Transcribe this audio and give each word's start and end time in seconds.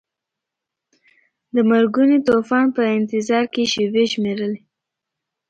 د 1.53 1.55
مرګوني 1.71 2.19
طوفان 2.27 2.65
په 2.75 2.81
انتظار 2.97 3.45
کې 3.53 3.63
شیبې 3.73 4.03
شمیرلې. 4.13 4.59